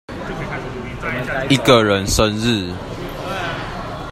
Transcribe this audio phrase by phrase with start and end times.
[1.47, 2.73] 一個人生日